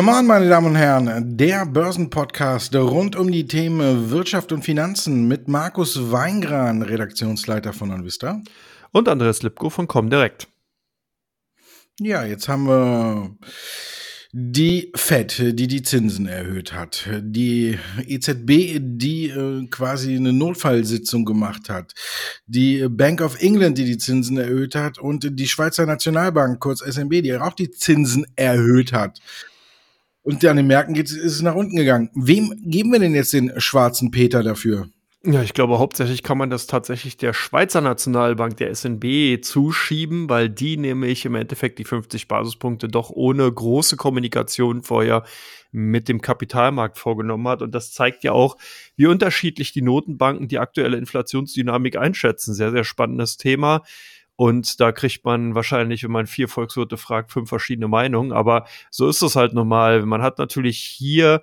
[0.00, 5.28] Come on, meine Damen und Herren, der Börsenpodcast rund um die Themen Wirtschaft und Finanzen
[5.28, 8.40] mit Markus Weingran, Redaktionsleiter von Anvista.
[8.92, 10.48] Und Andreas Lipko von Comdirect.
[11.98, 13.36] Ja, jetzt haben wir
[14.32, 21.68] die FED, die die Zinsen erhöht hat, die EZB, die äh, quasi eine Notfallsitzung gemacht
[21.68, 21.94] hat,
[22.46, 27.20] die Bank of England, die die Zinsen erhöht hat und die Schweizer Nationalbank, kurz SNB,
[27.20, 29.20] die auch die Zinsen erhöht hat.
[30.30, 32.08] Und an den Märkten geht, ist es nach unten gegangen.
[32.14, 34.88] Wem geben wir denn jetzt den schwarzen Peter dafür?
[35.24, 40.48] Ja, ich glaube, hauptsächlich kann man das tatsächlich der Schweizer Nationalbank, der SNB, zuschieben, weil
[40.48, 45.24] die nämlich im Endeffekt die 50 Basispunkte doch ohne große Kommunikation vorher
[45.72, 47.60] mit dem Kapitalmarkt vorgenommen hat.
[47.60, 48.56] Und das zeigt ja auch,
[48.96, 52.54] wie unterschiedlich die Notenbanken die aktuelle Inflationsdynamik einschätzen.
[52.54, 53.82] Sehr, sehr spannendes Thema.
[54.40, 58.32] Und da kriegt man wahrscheinlich, wenn man vier Volkswirte fragt, fünf verschiedene Meinungen.
[58.32, 60.06] Aber so ist es halt normal.
[60.06, 61.42] Man hat natürlich hier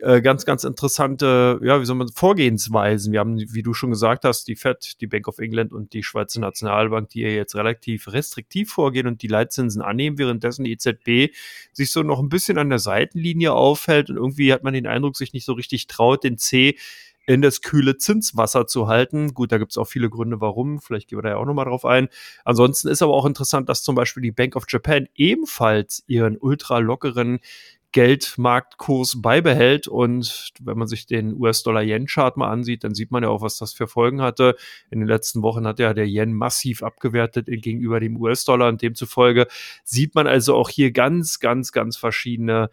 [0.00, 3.12] äh, ganz, ganz interessante, ja, wie soll man, Vorgehensweisen.
[3.12, 6.02] Wir haben, wie du schon gesagt hast, die FED, die Bank of England und die
[6.02, 11.32] Schweizer Nationalbank, die jetzt relativ restriktiv vorgehen und die Leitzinsen annehmen, währenddessen die EZB
[11.72, 15.16] sich so noch ein bisschen an der Seitenlinie aufhält und irgendwie hat man den Eindruck,
[15.16, 16.76] sich nicht so richtig traut, den C
[17.26, 19.34] in das kühle Zinswasser zu halten.
[19.34, 20.80] Gut, da gibt es auch viele Gründe, warum.
[20.80, 22.08] Vielleicht gehen wir da ja auch nochmal drauf ein.
[22.44, 26.78] Ansonsten ist aber auch interessant, dass zum Beispiel die Bank of Japan ebenfalls ihren ultra
[26.78, 27.40] lockeren
[27.92, 29.86] Geldmarktkurs beibehält.
[29.86, 33.72] Und wenn man sich den US-Dollar-Yen-Chart mal ansieht, dann sieht man ja auch, was das
[33.72, 34.56] für Folgen hatte.
[34.90, 39.46] In den letzten Wochen hat ja der Yen massiv abgewertet gegenüber dem US-Dollar und demzufolge
[39.84, 42.70] sieht man also auch hier ganz, ganz, ganz verschiedene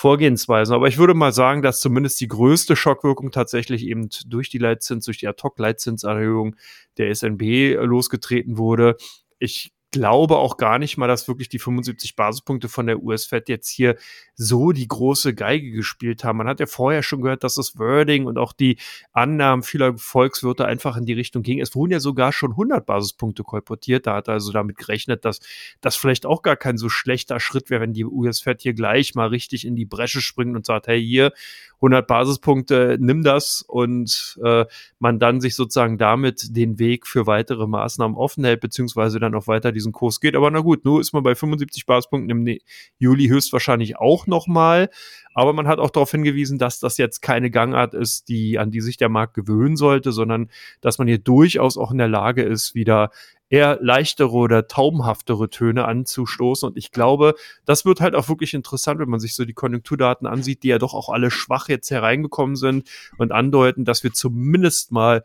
[0.00, 0.74] Vorgehensweisen.
[0.74, 5.04] Aber ich würde mal sagen, dass zumindest die größte Schockwirkung tatsächlich eben durch die Leitzins,
[5.04, 6.56] durch die Ad-Hoc-Leitzinserhöhung
[6.96, 8.96] der SNB losgetreten wurde.
[9.38, 13.68] Ich glaube auch gar nicht mal, dass wirklich die 75 Basispunkte von der US-Fed jetzt
[13.68, 13.96] hier
[14.34, 16.38] so die große Geige gespielt haben.
[16.38, 18.78] Man hat ja vorher schon gehört, dass das Wording und auch die
[19.12, 21.60] Annahmen vieler Volkswirte einfach in die Richtung ging.
[21.60, 24.06] Es wurden ja sogar schon 100 Basispunkte kolportiert.
[24.06, 25.40] Da hat er also damit gerechnet, dass
[25.80, 29.28] das vielleicht auch gar kein so schlechter Schritt wäre, wenn die US-Fed hier gleich mal
[29.28, 31.32] richtig in die Bresche springt und sagt, hey, hier
[31.80, 34.66] 100 Basispunkte, nimm das und äh,
[34.98, 39.46] man dann sich sozusagen damit den Weg für weitere Maßnahmen offen hält, beziehungsweise dann auch
[39.46, 40.36] weiter diesen Kurs geht.
[40.36, 42.58] Aber na gut, nur ist man bei 75 Basispunkten im
[42.98, 44.90] Juli höchstwahrscheinlich auch nochmal.
[45.34, 48.80] Aber man hat auch darauf hingewiesen, dass das jetzt keine Gangart ist, die, an die
[48.80, 52.74] sich der Markt gewöhnen sollte, sondern dass man hier durchaus auch in der Lage ist,
[52.74, 53.10] wieder
[53.50, 56.68] eher leichtere oder taubenhaftere Töne anzustoßen.
[56.68, 60.26] Und ich glaube, das wird halt auch wirklich interessant, wenn man sich so die Konjunkturdaten
[60.26, 64.92] ansieht, die ja doch auch alle schwach jetzt hereingekommen sind und andeuten, dass wir zumindest
[64.92, 65.24] mal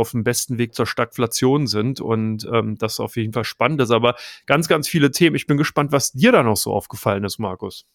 [0.00, 3.90] auf dem besten Weg zur Stagflation sind und ähm, das auf jeden Fall spannend ist.
[3.90, 4.16] Aber
[4.46, 5.36] ganz, ganz viele Themen.
[5.36, 7.86] Ich bin gespannt, was dir da noch so aufgefallen ist, Markus.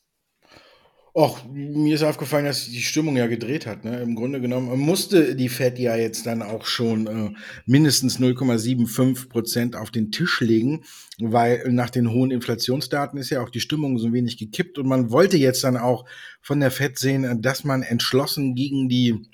[1.17, 3.85] Och, mir ist aufgefallen, dass die Stimmung ja gedreht hat.
[3.85, 4.01] Ne?
[4.01, 7.29] Im Grunde genommen musste die Fed ja jetzt dann auch schon äh,
[7.65, 10.83] mindestens 0,75 Prozent auf den Tisch legen,
[11.17, 14.89] weil nach den hohen Inflationsdaten ist ja auch die Stimmung so ein wenig gekippt und
[14.89, 16.03] man wollte jetzt dann auch
[16.41, 19.25] von der Fed sehen, dass man entschlossen gegen die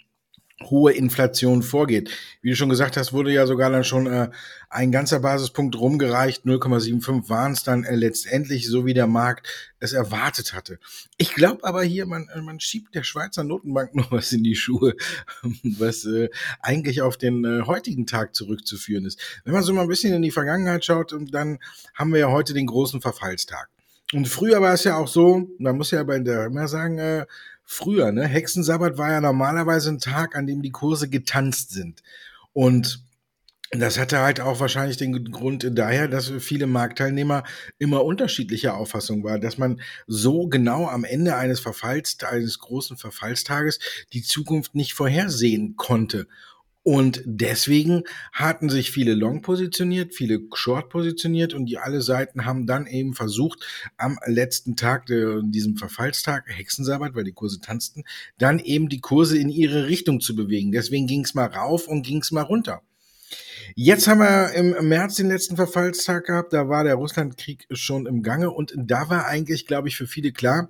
[0.69, 2.09] hohe Inflation vorgeht.
[2.41, 4.29] Wie du schon gesagt hast, wurde ja sogar dann schon äh,
[4.69, 6.45] ein ganzer Basispunkt rumgereicht.
[6.45, 9.47] 0,75 waren es dann äh, letztendlich, so wie der Markt
[9.79, 10.79] es erwartet hatte.
[11.17, 14.55] Ich glaube aber hier, man, äh, man schiebt der Schweizer Notenbank noch was in die
[14.55, 14.95] Schuhe,
[15.77, 16.29] was äh,
[16.61, 19.19] eigentlich auf den äh, heutigen Tag zurückzuführen ist.
[19.43, 21.59] Wenn man so mal ein bisschen in die Vergangenheit schaut, dann
[21.95, 23.69] haben wir ja heute den großen Verfallstag.
[24.13, 27.25] Und früher war es ja auch so, man muss ja bei der immer sagen, äh,
[27.71, 28.27] früher, ne?
[28.27, 32.03] Hexensabbat war ja normalerweise ein Tag, an dem die Kurse getanzt sind.
[32.51, 33.05] Und
[33.71, 37.43] das hatte halt auch wahrscheinlich den Grund daher, dass viele Marktteilnehmer
[37.79, 43.79] immer unterschiedlicher Auffassung war, dass man so genau am Ende eines Verfalls, eines großen Verfallstages
[44.11, 46.27] die Zukunft nicht vorhersehen konnte.
[46.83, 52.65] Und deswegen hatten sich viele Long positioniert, viele Short positioniert und die alle Seiten haben
[52.65, 53.63] dann eben versucht,
[53.97, 58.03] am letzten Tag, äh, diesem Verfallstag, Hexensabbat, weil die Kurse tanzten,
[58.39, 60.71] dann eben die Kurse in ihre Richtung zu bewegen.
[60.71, 62.81] Deswegen ging es mal rauf und ging es mal runter.
[63.75, 68.23] Jetzt haben wir im März den letzten Verfallstag gehabt, da war der Russlandkrieg schon im
[68.23, 70.69] Gange und da war eigentlich, glaube ich, für viele klar,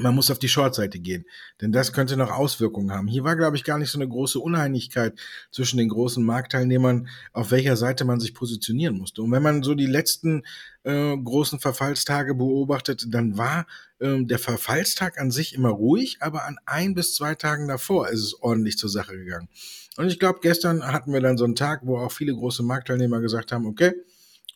[0.00, 1.24] man muss auf die Short-Seite gehen,
[1.60, 3.08] denn das könnte noch Auswirkungen haben.
[3.08, 5.18] Hier war, glaube ich, gar nicht so eine große Uneinigkeit
[5.50, 9.22] zwischen den großen Marktteilnehmern, auf welcher Seite man sich positionieren musste.
[9.22, 10.44] Und wenn man so die letzten
[10.84, 13.66] äh, großen Verfallstage beobachtet, dann war
[13.98, 18.22] äh, der Verfallstag an sich immer ruhig, aber an ein bis zwei Tagen davor ist
[18.22, 19.48] es ordentlich zur Sache gegangen.
[19.96, 23.20] Und ich glaube, gestern hatten wir dann so einen Tag, wo auch viele große Marktteilnehmer
[23.20, 23.94] gesagt haben, okay,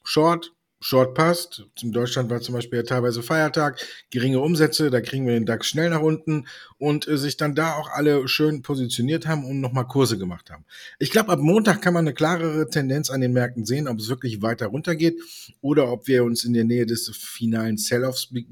[0.05, 0.53] Short,
[0.85, 1.65] Short passt.
[1.81, 3.81] In Deutschland war zum Beispiel ja teilweise Feiertag,
[4.11, 7.77] geringe Umsätze, da kriegen wir den DAX schnell nach unten und äh, sich dann da
[7.77, 10.65] auch alle schön positioniert haben und nochmal Kurse gemacht haben.
[10.99, 14.09] Ich glaube, ab Montag kann man eine klarere Tendenz an den Märkten sehen, ob es
[14.09, 15.21] wirklich weiter runtergeht
[15.61, 18.45] oder ob wir uns in der Nähe des finalen Sell-offs be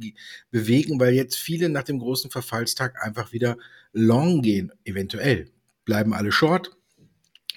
[0.53, 3.57] bewegen, weil jetzt viele nach dem großen Verfallstag einfach wieder
[3.93, 5.51] long gehen, eventuell.
[5.85, 6.77] Bleiben alle short,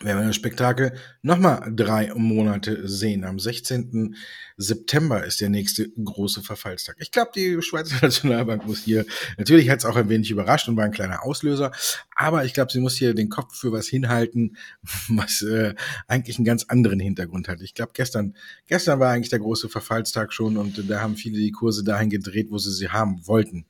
[0.04, 3.24] werden wir das Spektakel nochmal drei Monate sehen.
[3.24, 4.16] Am 16.
[4.58, 6.98] September ist der nächste große Verfallstag.
[7.00, 9.06] Ich glaube, die Schweizer Nationalbank muss hier,
[9.38, 11.72] natürlich hat es auch ein wenig überrascht und war ein kleiner Auslöser,
[12.16, 14.58] aber ich glaube, sie muss hier den Kopf für was hinhalten,
[15.10, 15.74] was äh,
[16.08, 17.62] eigentlich einen ganz anderen Hintergrund hat.
[17.62, 18.36] Ich glaube, gestern,
[18.68, 22.48] gestern war eigentlich der große Verfallstag schon und da haben viele die Kurse dahin gedreht,
[22.50, 23.66] wo sie sie haben wollten.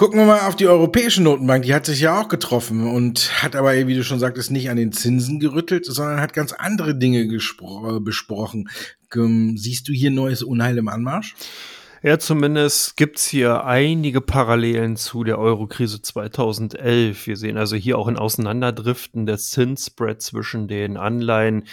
[0.00, 1.64] Gucken wir mal auf die Europäische Notenbank.
[1.64, 4.78] Die hat sich ja auch getroffen und hat aber, wie du schon sagtest, nicht an
[4.78, 8.70] den Zinsen gerüttelt, sondern hat ganz andere Dinge besprochen.
[9.56, 11.34] Siehst du hier neues Unheil im Anmarsch?
[12.02, 17.26] Ja, zumindest gibt's hier einige Parallelen zu der Eurokrise 2011.
[17.26, 21.64] Wir sehen also hier auch ein Auseinanderdriften des Zinsspread zwischen den Anleihen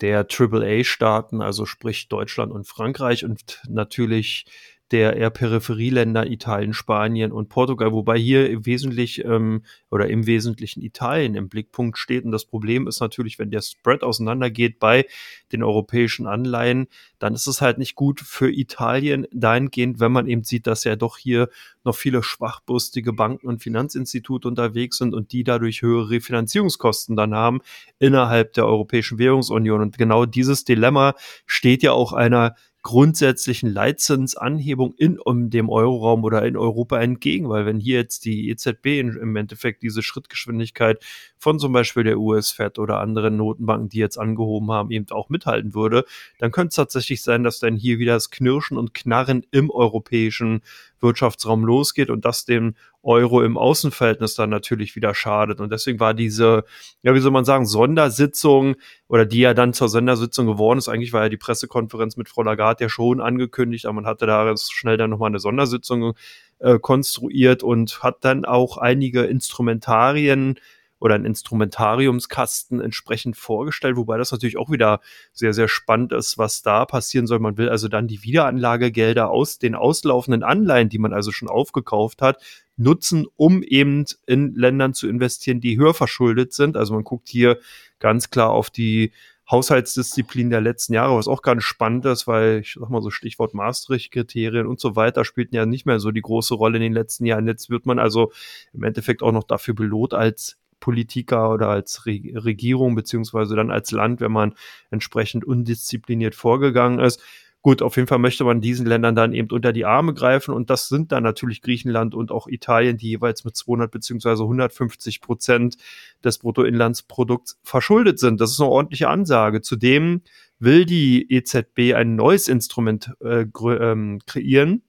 [0.00, 4.46] der AAA-Staaten, also sprich Deutschland und Frankreich und natürlich
[4.92, 10.80] der eher Peripherieländer Italien, Spanien und Portugal, wobei hier im Wesentlich ähm, oder im Wesentlichen
[10.80, 12.24] Italien im Blickpunkt steht.
[12.24, 15.06] Und das Problem ist natürlich, wenn der Spread auseinandergeht bei
[15.50, 16.86] den europäischen Anleihen,
[17.18, 20.94] dann ist es halt nicht gut für Italien dahingehend, wenn man eben sieht, dass ja
[20.94, 21.48] doch hier
[21.82, 27.60] noch viele schwachbrüstige Banken und Finanzinstitute unterwegs sind und die dadurch höhere Refinanzierungskosten dann haben
[27.98, 29.80] innerhalb der Europäischen Währungsunion.
[29.80, 31.14] Und genau dieses Dilemma
[31.46, 32.54] steht ja auch einer
[32.86, 38.48] grundsätzlichen Leitzinsanhebung in um dem Euroraum oder in Europa entgegen, weil wenn hier jetzt die
[38.48, 41.04] EZB im Endeffekt diese Schrittgeschwindigkeit
[41.36, 45.74] von zum Beispiel der US-Fed oder anderen Notenbanken, die jetzt angehoben haben, eben auch mithalten
[45.74, 46.04] würde,
[46.38, 50.60] dann könnte es tatsächlich sein, dass dann hier wieder das Knirschen und Knarren im europäischen
[51.00, 55.60] Wirtschaftsraum losgeht und das dem Euro im Außenverhältnis dann natürlich wieder schadet.
[55.60, 56.64] Und deswegen war diese,
[57.02, 58.76] ja, wie soll man sagen, Sondersitzung
[59.08, 62.42] oder die ja dann zur Sondersitzung geworden ist, eigentlich war ja die Pressekonferenz mit Frau
[62.42, 66.14] Lagarde ja schon angekündigt, aber man hatte da schnell dann nochmal eine Sondersitzung
[66.58, 70.58] äh, konstruiert und hat dann auch einige Instrumentarien
[70.98, 75.00] oder ein Instrumentariumskasten entsprechend vorgestellt, wobei das natürlich auch wieder
[75.32, 77.38] sehr, sehr spannend ist, was da passieren soll.
[77.38, 82.22] Man will also dann die Wiederanlagegelder aus den auslaufenden Anleihen, die man also schon aufgekauft
[82.22, 82.42] hat,
[82.76, 86.76] nutzen, um eben in Ländern zu investieren, die höher verschuldet sind.
[86.76, 87.58] Also man guckt hier
[87.98, 89.12] ganz klar auf die
[89.50, 93.54] Haushaltsdisziplin der letzten Jahre, was auch ganz spannend ist, weil ich sag mal so Stichwort
[93.54, 97.26] Maastricht-Kriterien und so weiter spielten ja nicht mehr so die große Rolle in den letzten
[97.26, 97.46] Jahren.
[97.46, 98.32] Jetzt wird man also
[98.72, 103.90] im Endeffekt auch noch dafür belohnt als Politiker oder als Re Regierung beziehungsweise dann als
[103.90, 104.54] Land, wenn man
[104.90, 107.20] entsprechend undiszipliniert vorgegangen ist.
[107.66, 110.70] Gut, auf jeden Fall möchte man diesen Ländern dann eben unter die Arme greifen und
[110.70, 115.76] das sind dann natürlich Griechenland und auch Italien, die jeweils mit 200 beziehungsweise 150 Prozent
[116.22, 118.40] des Bruttoinlandsprodukts verschuldet sind.
[118.40, 119.62] Das ist eine ordentliche Ansage.
[119.62, 120.22] Zudem
[120.60, 124.82] will die EZB ein neues Instrument äh, ähm, kreieren,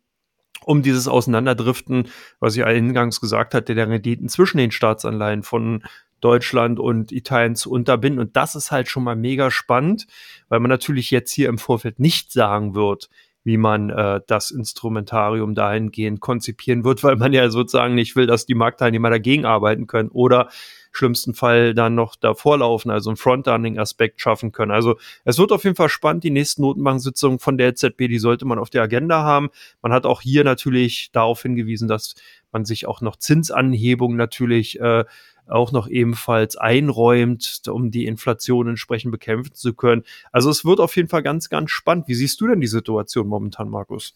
[0.68, 2.10] um dieses Auseinanderdriften,
[2.40, 5.84] was ich eingangs gesagt hatte, der Renditen zwischen den Staatsanleihen von
[6.20, 8.20] Deutschland und Italien zu unterbinden.
[8.20, 10.08] Und das ist halt schon mal mega spannend,
[10.50, 13.10] weil man natürlich jetzt hier im Vorfeld nicht sagen wird,
[13.46, 18.46] wie man äh, das Instrumentarium dahingehend konzipieren wird, weil man ja sozusagen nicht will, dass
[18.46, 20.50] die Marktteilnehmer dagegen arbeiten können oder
[20.98, 24.72] schlimmsten Fall dann noch davor laufen, also einen Frontrunning-Aspekt schaffen können.
[24.72, 26.24] Also es wird auf jeden Fall spannend.
[26.24, 29.50] Die nächsten Notenbank-Sitzungen von der EZB, die sollte man auf der Agenda haben.
[29.82, 32.16] Man hat auch hier natürlich darauf hingewiesen, dass
[32.52, 35.06] man sich auch noch Zinsanhebungen natürlich äh,
[35.48, 40.04] auch noch ebenfalls einräumt, um die Inflation entsprechend bekämpfen zu können.
[40.32, 42.08] Also es wird auf jeden Fall ganz, ganz spannend.
[42.08, 44.14] Wie siehst du denn die Situation momentan, Markus?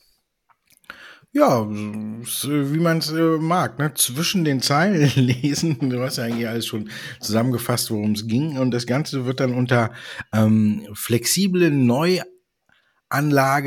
[1.33, 3.93] Ja, wie man es äh, mag, ne?
[3.93, 5.89] zwischen den Zeilen lesen.
[5.89, 6.89] Du hast ja eigentlich alles schon
[7.21, 8.57] zusammengefasst, worum es ging.
[8.57, 9.91] Und das Ganze wird dann unter
[10.33, 12.25] ähm, flexible Neuanlage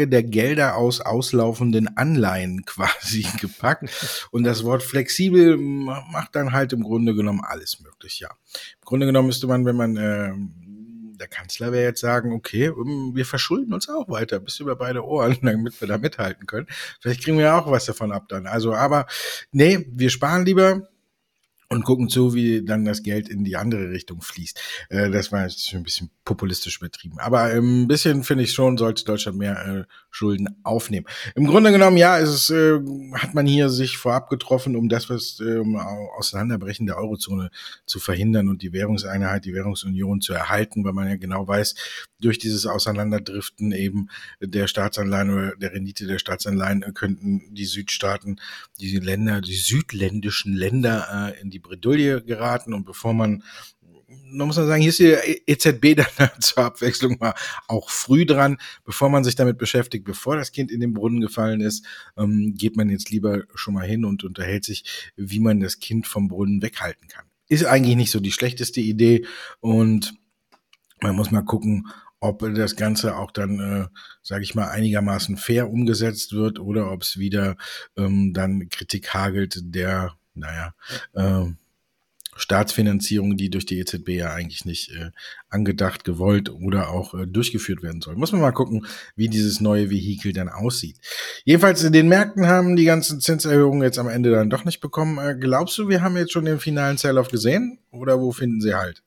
[0.08, 4.28] der Gelder aus auslaufenden Anleihen quasi gepackt.
[4.30, 8.28] Und das Wort flexibel macht dann halt im Grunde genommen alles möglich, ja.
[8.28, 10.34] Im Grunde genommen müsste man, wenn man äh,
[11.24, 15.04] der Kanzler wäre jetzt sagen, okay, ähm, wir verschulden uns auch weiter bis über beide
[15.04, 16.66] Ohren, damit wir da mithalten können.
[17.00, 18.46] Vielleicht kriegen wir auch was davon ab dann.
[18.46, 19.06] Also, aber
[19.50, 20.88] nee, wir sparen lieber
[21.74, 24.60] und gucken zu, wie dann das Geld in die andere Richtung fließt.
[24.88, 27.18] Äh, das war jetzt ein bisschen populistisch betrieben.
[27.18, 31.06] Aber ein bisschen finde ich schon, sollte Deutschland mehr äh, Schulden aufnehmen.
[31.34, 32.80] Im Grunde genommen, ja, ist es, äh,
[33.14, 37.50] hat man hier sich vorab getroffen, um das, was ähm, Auseinanderbrechen der Eurozone
[37.84, 41.74] zu verhindern und die Währungseinheit, die Währungsunion zu erhalten, weil man ja genau weiß,
[42.24, 44.08] durch dieses Auseinanderdriften eben
[44.40, 48.40] der Staatsanleihen oder der Rendite der Staatsanleihen könnten die Südstaaten,
[48.80, 52.72] die Länder, die südländischen Länder äh, in die Bredouille geraten.
[52.72, 53.42] Und bevor man
[54.36, 57.34] da muss man sagen, hier ist die EZB dann zur Abwechslung mal
[57.68, 61.60] auch früh dran, bevor man sich damit beschäftigt, bevor das Kind in den Brunnen gefallen
[61.60, 61.84] ist,
[62.16, 66.06] ähm, geht man jetzt lieber schon mal hin und unterhält sich, wie man das Kind
[66.06, 67.24] vom Brunnen weghalten kann.
[67.48, 69.26] Ist eigentlich nicht so die schlechteste Idee.
[69.60, 70.14] Und
[71.00, 71.88] man muss mal gucken,
[72.24, 73.86] ob das Ganze auch dann, äh,
[74.22, 77.56] sage ich mal, einigermaßen fair umgesetzt wird oder ob es wieder
[77.96, 80.74] ähm, dann Kritik hagelt der naja,
[81.12, 81.44] äh,
[82.36, 85.10] Staatsfinanzierung, die durch die EZB ja eigentlich nicht äh,
[85.50, 88.16] angedacht, gewollt oder auch äh, durchgeführt werden soll.
[88.16, 90.96] Muss man mal gucken, wie dieses neue Vehikel dann aussieht.
[91.44, 95.18] Jedenfalls in den Märkten haben die ganzen Zinserhöhungen jetzt am Ende dann doch nicht bekommen.
[95.18, 98.74] Äh, glaubst du, wir haben jetzt schon den finalen Sell-off gesehen oder wo finden sie
[98.74, 99.02] halt?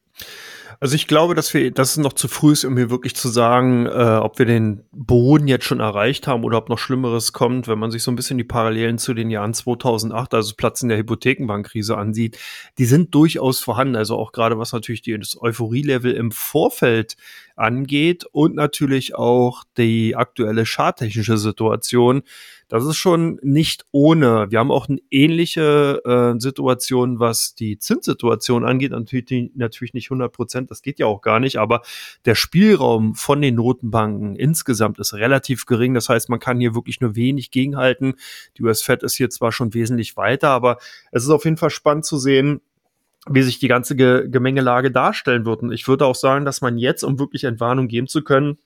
[0.79, 3.29] Also ich glaube, dass wir, dass es noch zu früh ist, um hier wirklich zu
[3.29, 7.67] sagen, äh, ob wir den Boden jetzt schon erreicht haben oder ob noch Schlimmeres kommt.
[7.67, 10.99] Wenn man sich so ein bisschen die Parallelen zu den Jahren 2008, also Platzen der
[10.99, 12.37] Hypothekenbankkrise ansieht,
[12.77, 13.95] die sind durchaus vorhanden.
[13.95, 17.17] Also auch gerade was natürlich die, das Euphorie-Level im Vorfeld
[17.55, 22.21] angeht und natürlich auch die aktuelle schadtechnische Situation
[22.67, 24.47] das ist schon nicht ohne.
[24.49, 28.91] Wir haben auch eine ähnliche äh, Situation, was die Zinssituation angeht.
[28.91, 31.81] Natürlich, natürlich nicht 100 Prozent, das geht ja auch gar nicht, aber
[32.25, 35.93] der Spielraum von den Notenbanken insgesamt ist relativ gering.
[35.93, 38.15] Das heißt, man kann hier wirklich nur wenig gegenhalten.
[38.57, 40.77] Die US-Fed ist hier zwar schon wesentlich weiter, aber
[41.11, 42.61] es ist auf jeden Fall spannend zu sehen,
[43.29, 45.61] wie sich die ganze Gemengelage darstellen wird.
[45.61, 48.57] Und ich würde auch sagen, dass man jetzt, um wirklich Entwarnung geben zu können,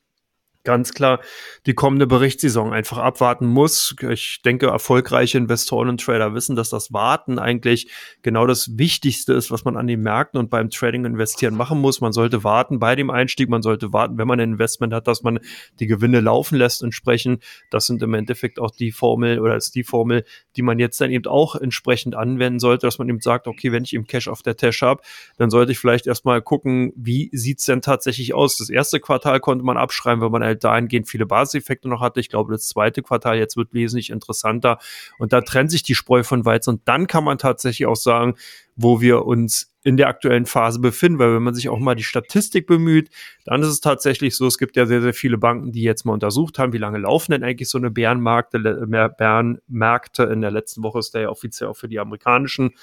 [0.64, 1.20] ganz klar
[1.66, 3.96] die kommende Berichtssaison einfach abwarten muss.
[4.10, 7.92] Ich denke, erfolgreiche Investoren und Trader wissen, dass das Warten eigentlich
[8.22, 12.02] genau das Wichtigste ist, was man an den Märkten und beim Trading investieren machen muss.
[12.02, 15.24] Man sollte warten bei dem Einstieg, man sollte warten, wenn man ein Investment hat, dass
[15.24, 15.40] man
[15.80, 17.44] die Gewinne laufen lässt entsprechend.
[17.70, 20.24] Das sind im Endeffekt auch die Formel oder ist die Formel,
[20.56, 23.84] die man jetzt dann eben auch entsprechend anwenden sollte, dass man eben sagt, okay, wenn
[23.84, 25.02] ich eben Cash auf der Tasche habe,
[25.38, 28.58] dann sollte ich vielleicht erstmal gucken, wie sieht's denn tatsächlich aus.
[28.58, 32.20] Das erste Quartal konnte man abschreiben, wenn man halt dahingehend viele Basiseffekte noch hatte.
[32.20, 34.80] Ich glaube, das zweite Quartal jetzt wird wesentlich interessanter
[35.18, 38.36] und da trennt sich die Spreu von Weizen und dann kann man tatsächlich auch sagen,
[38.76, 42.04] wo wir uns in der aktuellen Phase befinden, weil wenn man sich auch mal die
[42.04, 43.10] Statistik bemüht,
[43.46, 46.14] dann ist es tatsächlich so, es gibt ja sehr, sehr viele Banken, die jetzt mal
[46.14, 50.24] untersucht haben, wie lange laufen denn eigentlich so eine Bärenmärkte, Bärenmärkte.
[50.24, 52.76] In der letzten Woche ist der ja offiziell auch für die amerikanischen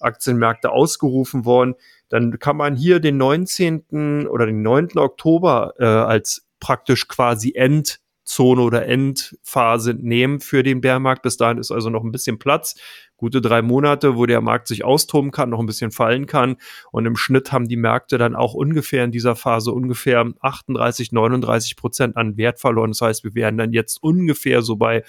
[0.00, 1.74] Aktienmärkte ausgerufen worden.
[2.08, 4.26] Dann kann man hier den 19.
[4.26, 4.98] oder den 9.
[4.98, 11.22] Oktober äh, als praktisch quasi Endzone oder Endphase nehmen für den Bärmarkt.
[11.22, 12.76] Bis dahin ist also noch ein bisschen Platz.
[13.16, 16.56] Gute drei Monate, wo der Markt sich austoben kann, noch ein bisschen fallen kann.
[16.92, 21.74] Und im Schnitt haben die Märkte dann auch ungefähr in dieser Phase ungefähr 38, 39
[21.76, 22.92] Prozent an Wert verloren.
[22.92, 25.02] Das heißt, wir werden dann jetzt ungefähr so bei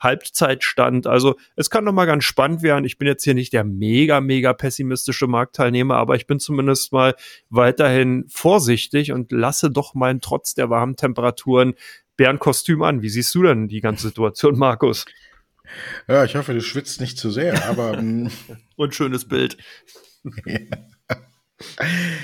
[0.00, 1.06] Halbzeitstand.
[1.06, 2.84] Also es kann noch mal ganz spannend werden.
[2.84, 7.14] Ich bin jetzt hier nicht der mega, mega pessimistische Marktteilnehmer, aber ich bin zumindest mal
[7.50, 11.74] weiterhin vorsichtig und lasse doch mal trotz der warmen Temperaturen
[12.16, 13.02] Bärenkostüm an.
[13.02, 15.04] Wie siehst du denn die ganze Situation, Markus?
[16.08, 17.98] Ja, ich hoffe, du schwitzt nicht zu sehr, aber.
[17.98, 18.30] Ähm,
[18.76, 19.56] und schönes Bild.
[20.46, 20.58] ja.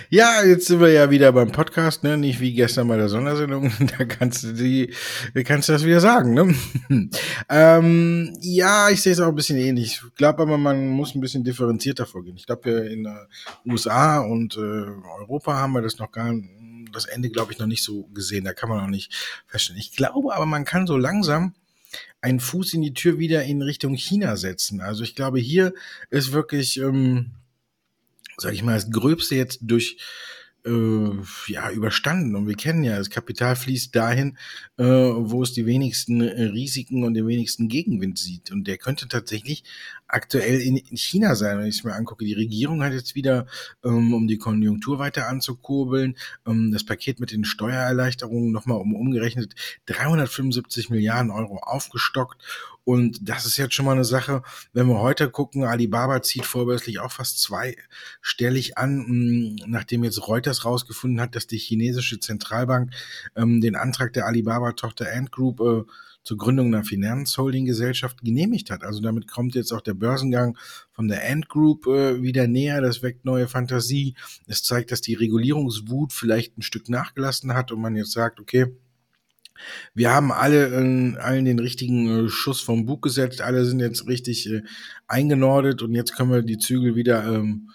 [0.09, 2.19] Ja, jetzt sind wir ja wieder beim Podcast, ne?
[2.19, 3.73] Nicht wie gestern bei der Sondersendung.
[3.99, 4.93] Da kannst du die,
[5.45, 6.55] kannst du das wieder sagen, ne?
[7.49, 10.01] ähm, ja, ich sehe es auch ein bisschen ähnlich.
[10.05, 12.37] Ich glaube aber, man muss ein bisschen differenzierter vorgehen.
[12.37, 13.17] Ich glaube, in den
[13.67, 14.61] USA und äh,
[15.21, 16.35] Europa haben wir das noch gar
[16.93, 18.45] das Ende, glaube ich, noch nicht so gesehen.
[18.45, 19.15] Da kann man noch nicht
[19.47, 19.81] feststellen.
[19.81, 21.55] Ich glaube aber, man kann so langsam
[22.21, 24.81] einen Fuß in die Tür wieder in Richtung China setzen.
[24.81, 25.73] Also ich glaube, hier
[26.11, 27.33] ist wirklich, ähm,
[28.41, 29.99] sag ich mal, das Gröbste jetzt durch
[30.65, 31.11] äh,
[31.47, 32.35] ja überstanden.
[32.37, 34.37] Und wir kennen ja, das Kapital fließt dahin,
[34.77, 38.51] äh, wo es die wenigsten äh, Risiken und den wenigsten Gegenwind sieht.
[38.51, 39.65] Und der könnte tatsächlich
[40.07, 42.25] aktuell in, in China sein, wenn ich es mir angucke.
[42.25, 43.47] Die Regierung hat jetzt wieder,
[43.85, 46.17] ähm, um die Konjunktur weiter anzukurbeln,
[46.47, 49.55] ähm, das Paket mit den Steuererleichterungen nochmal um umgerechnet
[49.87, 52.43] 375 Milliarden Euro aufgestockt
[52.91, 54.43] und das ist jetzt schon mal eine Sache,
[54.73, 60.65] wenn wir heute gucken, Alibaba zieht vorbörslich auch fast zweistellig an, hm, nachdem jetzt Reuters
[60.65, 62.91] rausgefunden hat, dass die chinesische Zentralbank
[63.37, 65.85] ähm, den Antrag der Alibaba-Tochter Ant Group äh,
[66.25, 68.83] zur Gründung einer Finanzholding-Gesellschaft genehmigt hat.
[68.83, 70.59] Also damit kommt jetzt auch der Börsengang
[70.91, 72.81] von der Ant Group äh, wieder näher.
[72.81, 74.17] Das weckt neue Fantasie.
[74.49, 78.67] Es zeigt, dass die Regulierungswut vielleicht ein Stück nachgelassen hat und man jetzt sagt, okay,
[79.95, 84.07] wir haben alle äh, allen den richtigen äh, Schuss vom Bug gesetzt, alle sind jetzt
[84.07, 84.63] richtig äh,
[85.07, 87.71] eingenordet und jetzt können wir die Zügel wieder ähm,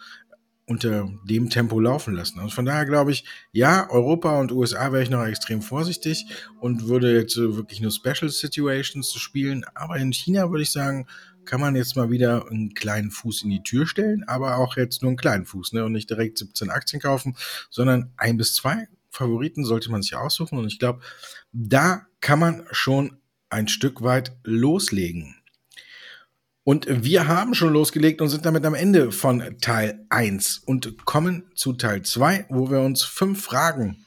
[0.68, 2.40] unter dem Tempo laufen lassen.
[2.40, 6.26] Also von daher glaube ich, ja, Europa und USA wäre ich noch extrem vorsichtig
[6.60, 9.64] und würde jetzt äh, wirklich nur Special Situations spielen.
[9.76, 11.06] Aber in China würde ich sagen,
[11.46, 15.04] kann man jetzt mal wieder einen kleinen Fuß in die Tür stellen, aber auch jetzt
[15.04, 15.86] nur einen kleinen Fuß ne?
[15.86, 17.36] und nicht direkt 17 Aktien kaufen,
[17.70, 20.58] sondern ein bis zwei Favoriten sollte man sich aussuchen.
[20.58, 21.02] Und ich glaube,
[21.52, 23.18] da kann man schon
[23.50, 25.36] ein Stück weit loslegen.
[26.64, 31.52] Und wir haben schon losgelegt und sind damit am Ende von Teil 1 und kommen
[31.54, 34.04] zu Teil 2, wo wir uns fünf Fragen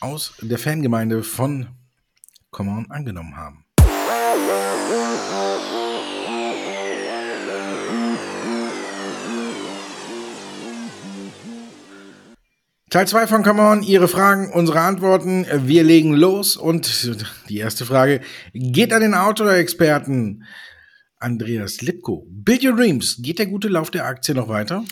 [0.00, 1.68] aus der Fangemeinde von
[2.50, 3.64] Come angenommen haben.
[12.94, 15.46] Teil 2 von Come On, Ihre Fragen, unsere Antworten.
[15.66, 17.10] Wir legen los und
[17.48, 18.20] die erste Frage
[18.52, 20.44] geht an den Outdoor-Experten.
[21.18, 22.24] Andreas Lipko.
[22.30, 23.16] Build Your Dreams.
[23.20, 24.84] Geht der gute Lauf der Aktie noch weiter?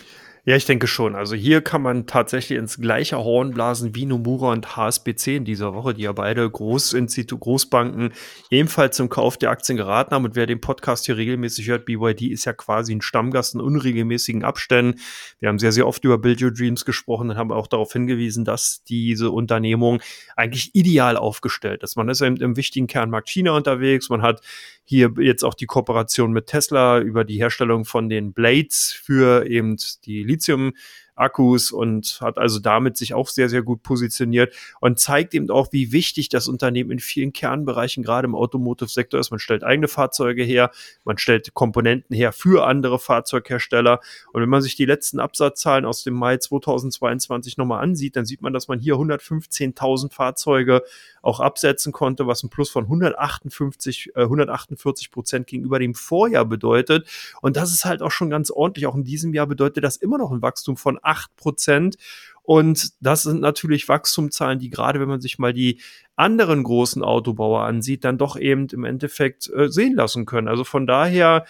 [0.45, 1.15] Ja, ich denke schon.
[1.15, 5.73] Also hier kann man tatsächlich ins gleiche Horn blasen wie Nomura und HSBC in dieser
[5.73, 8.13] Woche, die ja beide Großinstitut, Großbanken
[8.51, 10.25] ebenfalls zum Kauf der Aktien geraten haben.
[10.25, 14.43] Und wer den Podcast hier regelmäßig hört, BYD ist ja quasi ein Stammgast in unregelmäßigen
[14.43, 14.99] Abständen.
[15.39, 18.45] Wir haben sehr, sehr oft über Build Your Dreams gesprochen und haben auch darauf hingewiesen,
[18.45, 20.03] dass diese Unternehmung
[20.35, 21.95] eigentlich ideal aufgestellt ist.
[21.97, 24.09] Man ist eben im wichtigen Kernmarkt China unterwegs.
[24.09, 24.41] Man hat
[24.85, 29.77] hier jetzt auch die Kooperation mit Tesla über die Herstellung von den Blades für eben
[30.05, 30.73] die Lithium
[31.15, 35.73] Akkus und hat also damit sich auch sehr, sehr gut positioniert und zeigt eben auch,
[35.73, 39.31] wie wichtig das Unternehmen in vielen Kernbereichen, gerade im Automotive-Sektor ist.
[39.31, 40.71] Man stellt eigene Fahrzeuge her,
[41.05, 44.01] man stellt Komponenten her für andere Fahrzeughersteller.
[44.33, 48.43] Und wenn man sich die letzten Absatzzahlen aus dem Mai 2022 nochmal ansieht, dann sieht
[48.43, 50.83] man, dass man hier 115.000 Fahrzeuge
[51.21, 57.07] auch absetzen konnte, was ein Plus von 158, äh, 148 Prozent gegenüber dem Vorjahr bedeutet.
[57.41, 58.87] Und das ist halt auch schon ganz ordentlich.
[58.87, 61.97] Auch in diesem Jahr bedeutet das immer noch ein Wachstum von 8 Prozent.
[62.43, 65.81] Und das sind natürlich Wachstumszahlen, die gerade, wenn man sich mal die
[66.17, 70.49] anderen großen Autobauer ansieht, dann doch eben im Endeffekt äh, sehen lassen können.
[70.49, 71.45] Also von daher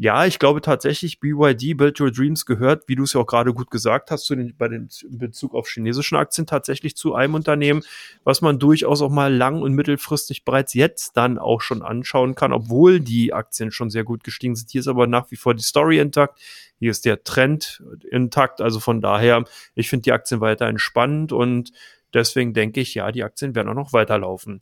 [0.00, 3.52] ja, ich glaube tatsächlich, BYD Build Your Dreams gehört, wie du es ja auch gerade
[3.52, 7.34] gut gesagt hast, zu den, bei den in Bezug auf chinesischen Aktien tatsächlich zu einem
[7.34, 7.82] Unternehmen,
[8.22, 12.52] was man durchaus auch mal lang- und mittelfristig bereits jetzt dann auch schon anschauen kann,
[12.52, 14.70] obwohl die Aktien schon sehr gut gestiegen sind.
[14.70, 16.38] Hier ist aber nach wie vor die Story intakt.
[16.78, 18.60] Hier ist der Trend intakt.
[18.60, 21.72] Also von daher, ich finde die Aktien weiterhin spannend und
[22.14, 24.60] deswegen denke ich, ja, die Aktien werden auch noch weiterlaufen.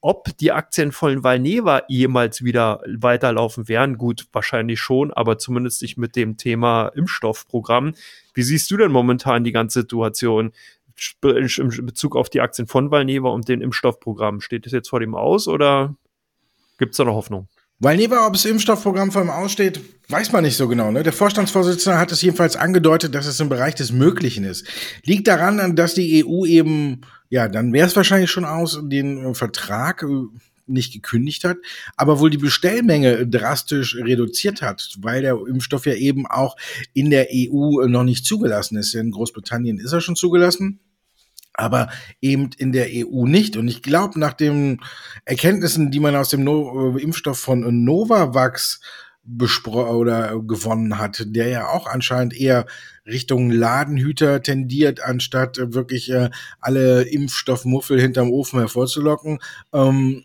[0.00, 5.96] Ob die Aktien von Valneva jemals wieder weiterlaufen werden, gut, wahrscheinlich schon, aber zumindest nicht
[5.96, 7.94] mit dem Thema Impfstoffprogramm.
[8.32, 10.52] Wie siehst du denn momentan die ganze Situation
[11.22, 14.40] in Bezug auf die Aktien von Valneva und den Impfstoffprogramm?
[14.40, 15.96] Steht das jetzt vor dem aus oder
[16.78, 17.48] gibt es da noch Hoffnung?
[17.78, 20.90] Weil Neber, ob das Impfstoffprogramm vor ihm aussteht, weiß man nicht so genau.
[20.90, 21.02] Ne?
[21.02, 24.66] Der Vorstandsvorsitzende hat es jedenfalls angedeutet, dass es im Bereich des Möglichen ist.
[25.04, 30.02] Liegt daran, dass die EU eben, ja, dann wäre es wahrscheinlich schon aus, den Vertrag
[30.02, 30.06] äh,
[30.66, 31.58] nicht gekündigt hat,
[31.96, 36.56] aber wohl die Bestellmenge drastisch reduziert hat, weil der Impfstoff ja eben auch
[36.94, 38.94] in der EU noch nicht zugelassen ist.
[38.94, 40.80] In Großbritannien ist er schon zugelassen
[41.56, 41.88] aber
[42.20, 43.56] eben in der EU nicht.
[43.56, 44.80] Und ich glaube, nach den
[45.24, 48.80] Erkenntnissen, die man aus dem no äh, Impfstoff von Novavax
[49.64, 52.66] oder gewonnen hat, der ja auch anscheinend eher
[53.06, 59.40] Richtung Ladenhüter tendiert, anstatt wirklich äh, alle Impfstoffmuffel hinterm Ofen hervorzulocken,
[59.72, 60.24] ähm,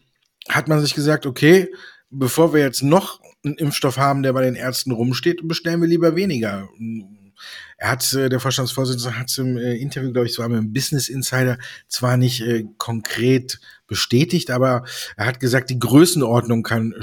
[0.50, 1.70] hat man sich gesagt, okay,
[2.12, 6.16] bevor wir jetzt noch einen Impfstoff haben, der bei den Ärzten rumsteht, bestellen wir lieber
[6.16, 6.70] weniger
[7.78, 10.74] er hat, äh, der Vorstandsvorsitzende hat es im äh, Interview, glaube ich, zwar mit dem
[10.74, 14.86] Business Insider zwar nicht äh, konkret bestätigt, aber
[15.18, 16.94] er hat gesagt, die Größenordnung kann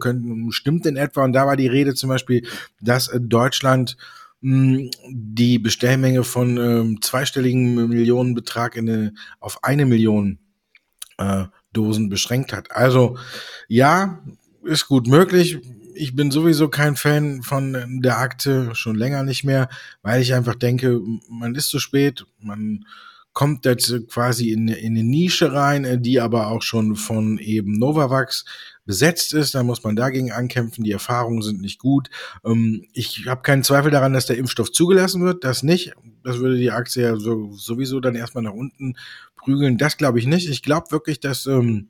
[0.00, 1.24] können, stimmt in etwa.
[1.24, 2.46] Und da war die Rede zum Beispiel,
[2.80, 3.96] dass Deutschland
[4.42, 10.38] hm, die Bestellmenge von ähm, zweistelligen Millionenbetrag in eine, auf eine Million
[11.18, 12.72] äh, Dosen beschränkt hat.
[12.72, 13.16] Also
[13.68, 14.22] ja,
[14.64, 15.58] ist gut möglich
[15.94, 19.68] ich bin sowieso kein Fan von der Akte, schon länger nicht mehr,
[20.02, 22.84] weil ich einfach denke, man ist zu spät, man
[23.32, 28.44] kommt jetzt quasi in, in eine Nische rein, die aber auch schon von eben Novavax
[28.86, 29.54] besetzt ist.
[29.56, 30.84] Da muss man dagegen ankämpfen.
[30.84, 32.10] Die Erfahrungen sind nicht gut.
[32.44, 35.42] Ähm, ich habe keinen Zweifel daran, dass der Impfstoff zugelassen wird.
[35.42, 35.94] Das nicht.
[36.22, 38.94] Das würde die Aktie ja so, sowieso dann erstmal nach unten
[39.36, 39.78] prügeln.
[39.78, 40.48] Das glaube ich nicht.
[40.48, 41.88] Ich glaube wirklich, dass ähm,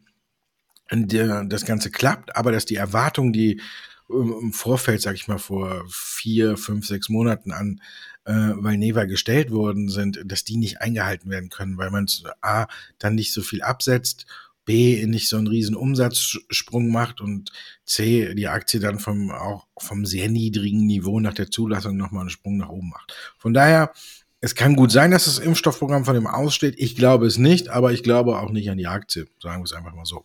[0.91, 3.61] der, das Ganze klappt, aber dass die Erwartungen, die
[4.09, 7.81] im Vorfeld, sag ich mal, vor vier, fünf, sechs Monaten an
[8.25, 12.07] äh, Valneva gestellt worden sind, dass die nicht eingehalten werden können, weil man
[12.41, 12.67] A,
[12.99, 14.27] dann nicht so viel absetzt,
[14.65, 17.53] B, nicht so einen riesen Umsatzsprung macht und
[17.85, 22.31] C, die Aktie dann vom, auch vom sehr niedrigen Niveau nach der Zulassung nochmal einen
[22.31, 23.15] Sprung nach oben macht.
[23.39, 23.93] Von daher,
[24.41, 26.75] es kann gut sein, dass das Impfstoffprogramm von dem aussteht.
[26.79, 29.27] Ich glaube es nicht, aber ich glaube auch nicht an die Aktie.
[29.43, 30.25] Sagen wir es einfach mal so.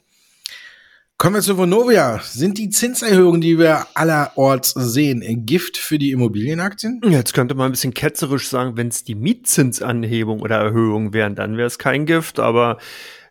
[1.19, 2.19] Kommen wir zu Vonovia.
[2.19, 7.01] Sind die Zinserhöhungen, die wir allerorts sehen, Gift für die Immobilienaktien?
[7.09, 11.57] Jetzt könnte man ein bisschen ketzerisch sagen, wenn es die Mietzinsanhebung oder Erhöhung wären, dann
[11.57, 12.77] wäre es kein Gift, aber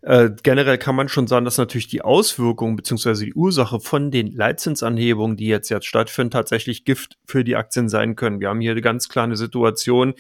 [0.03, 4.33] äh, generell kann man schon sagen, dass natürlich die Auswirkungen beziehungsweise die Ursache von den
[4.33, 8.38] Leitzinsanhebungen, die jetzt jetzt stattfinden, tatsächlich Gift für die Aktien sein können.
[8.38, 10.12] Wir haben hier eine ganz kleine Situation,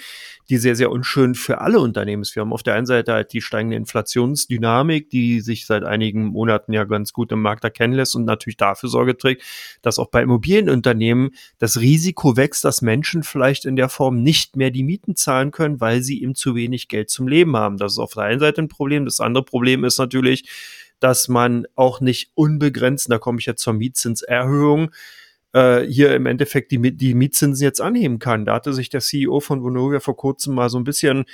[0.50, 2.34] die sehr, sehr unschön für alle Unternehmen ist.
[2.34, 6.72] Wir haben auf der einen Seite halt die steigende Inflationsdynamik, die sich seit einigen Monaten
[6.72, 9.42] ja ganz gut im Markt erkennen lässt und natürlich dafür Sorge trägt,
[9.82, 14.70] dass auch bei Immobilienunternehmen das Risiko wächst, dass Menschen vielleicht in der Form nicht mehr
[14.70, 17.76] die Mieten zahlen können, weil sie eben zu wenig Geld zum Leben haben.
[17.76, 19.04] Das ist auf der einen Seite ein Problem.
[19.04, 20.48] Das andere Problem ist natürlich,
[20.98, 24.90] dass man auch nicht unbegrenzt, da komme ich jetzt zur Mietzinserhöhung,
[25.52, 28.44] äh, hier im Endeffekt die, die Mietzinsen jetzt anheben kann.
[28.44, 31.24] Da hatte sich der CEO von Vonovia vor kurzem mal so ein bisschen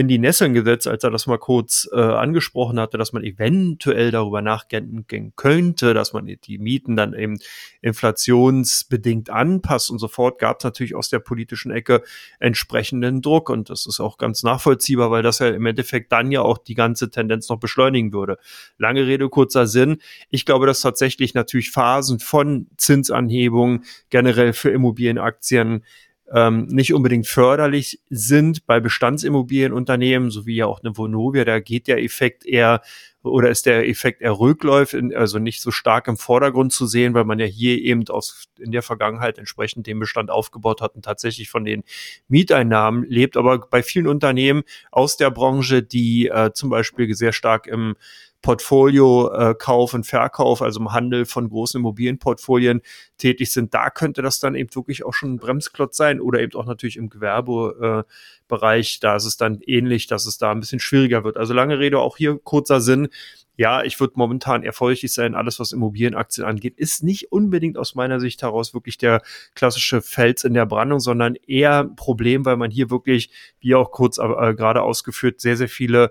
[0.00, 4.10] in die Nesseln gesetzt, als er das mal kurz äh, angesprochen hatte, dass man eventuell
[4.10, 7.38] darüber nachdenken könnte, dass man die Mieten dann eben
[7.82, 12.02] inflationsbedingt anpasst und sofort gab es natürlich aus der politischen Ecke
[12.38, 16.40] entsprechenden Druck und das ist auch ganz nachvollziehbar, weil das ja im Endeffekt dann ja
[16.40, 18.38] auch die ganze Tendenz noch beschleunigen würde.
[18.78, 19.98] Lange Rede, kurzer Sinn.
[20.30, 25.84] Ich glaube, dass tatsächlich natürlich Phasen von Zinsanhebungen generell für Immobilienaktien
[26.32, 31.88] ähm, nicht unbedingt förderlich sind bei Bestandsimmobilienunternehmen, so wie ja auch eine Vonovia, da geht
[31.88, 32.82] der Effekt eher
[33.22, 37.24] oder ist der Effekt eher rückläufig, also nicht so stark im Vordergrund zu sehen, weil
[37.24, 41.50] man ja hier eben aus, in der Vergangenheit entsprechend den Bestand aufgebaut hat und tatsächlich
[41.50, 41.84] von den
[42.28, 43.36] Mieteinnahmen lebt.
[43.36, 47.96] Aber bei vielen Unternehmen aus der Branche, die äh, zum Beispiel sehr stark im
[48.42, 52.80] Portfolio äh, Kauf und Verkauf, also im Handel von großen Immobilienportfolien
[53.18, 56.58] tätig sind, da könnte das dann eben wirklich auch schon ein Bremsklotz sein oder eben
[56.58, 60.80] auch natürlich im Gewerbebereich, äh, da ist es dann ähnlich, dass es da ein bisschen
[60.80, 61.36] schwieriger wird.
[61.36, 63.08] Also lange Rede, auch hier kurzer Sinn.
[63.56, 65.34] Ja, ich würde momentan vorsichtig sein.
[65.34, 69.20] Alles, was Immobilienaktien angeht, ist nicht unbedingt aus meiner Sicht heraus wirklich der
[69.54, 73.90] klassische Fels in der Brandung, sondern eher ein Problem, weil man hier wirklich, wie auch
[73.90, 76.10] kurz äh, gerade ausgeführt, sehr, sehr viele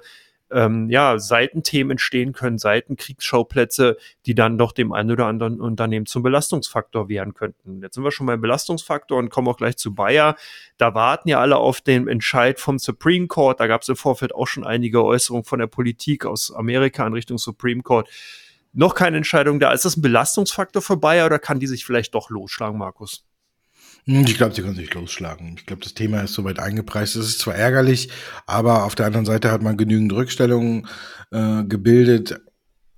[0.51, 6.23] ähm, ja, Seitenthemen entstehen können, Seitenkriegsschauplätze, die dann doch dem einen oder anderen Unternehmen zum
[6.23, 7.81] Belastungsfaktor werden könnten.
[7.81, 10.35] Jetzt sind wir schon beim Belastungsfaktor und kommen auch gleich zu Bayer.
[10.77, 13.59] Da warten ja alle auf den Entscheid vom Supreme Court.
[13.59, 17.13] Da gab es im Vorfeld auch schon einige Äußerungen von der Politik aus Amerika in
[17.13, 18.09] Richtung Supreme Court.
[18.73, 19.71] Noch keine Entscheidung da.
[19.71, 23.28] Ist das ein Belastungsfaktor für Bayer oder kann die sich vielleicht doch losschlagen, Markus?
[24.05, 25.55] Hm, ich glaube, sie können sich losschlagen.
[25.57, 27.15] Ich glaube, das Thema ist soweit eingepreist.
[27.15, 28.09] Es ist zwar ärgerlich,
[28.45, 30.87] aber auf der anderen Seite hat man genügend Rückstellungen
[31.31, 32.41] äh, gebildet,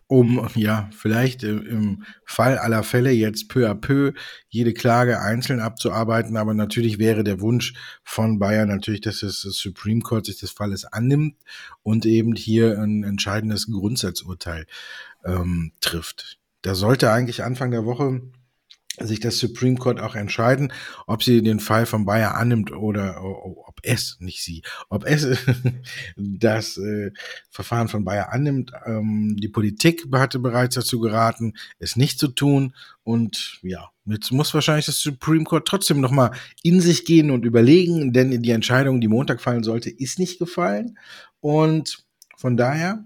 [0.07, 4.11] um ja vielleicht im Fall aller Fälle jetzt peu à peu
[4.49, 6.35] jede Klage einzeln abzuarbeiten.
[6.35, 10.83] Aber natürlich wäre der Wunsch von Bayern natürlich, dass das Supreme Court sich des Falles
[10.83, 11.37] annimmt
[11.81, 14.65] und eben hier ein entscheidendes Grundsatzurteil
[15.23, 16.39] ähm, trifft.
[16.61, 18.21] Da sollte eigentlich Anfang der Woche
[18.99, 20.73] sich das Supreme Court auch entscheiden,
[21.07, 25.27] ob sie den Fall von Bayer annimmt oder ob es, nicht sie, ob es
[26.17, 27.11] das äh,
[27.49, 28.71] Verfahren von Bayer annimmt.
[28.85, 32.75] Ähm, die Politik hatte bereits dazu geraten, es nicht zu tun.
[33.03, 38.11] Und ja, jetzt muss wahrscheinlich das Supreme Court trotzdem nochmal in sich gehen und überlegen,
[38.11, 40.97] denn die Entscheidung, die Montag fallen sollte, ist nicht gefallen.
[41.39, 43.03] Und von daher,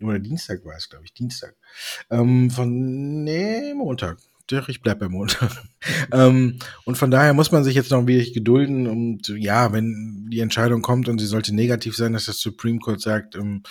[0.00, 1.54] oder Dienstag war es, glaube ich, Dienstag.
[2.10, 5.50] Ähm, von, nee, Montag doch, ich bleib beim Montag.
[6.12, 10.40] ähm, und von daher muss man sich jetzt noch wirklich gedulden und ja, wenn die
[10.40, 13.62] Entscheidung kommt und sie sollte negativ sein, dass das Supreme Court sagt, ähm,